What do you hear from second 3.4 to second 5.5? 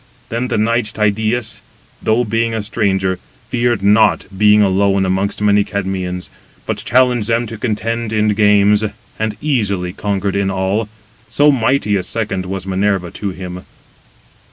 feared not, being alone amongst